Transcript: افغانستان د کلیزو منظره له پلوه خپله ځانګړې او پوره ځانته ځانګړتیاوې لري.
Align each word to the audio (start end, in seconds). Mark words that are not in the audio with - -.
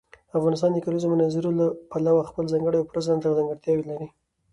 افغانستان 0.37 0.69
د 0.73 0.77
کلیزو 0.85 1.07
منظره 1.13 1.49
له 1.59 1.65
پلوه 1.91 2.21
خپله 2.29 2.51
ځانګړې 2.53 2.77
او 2.79 2.87
پوره 2.89 3.01
ځانته 3.07 3.35
ځانګړتیاوې 3.37 3.83
لري. 3.91 4.07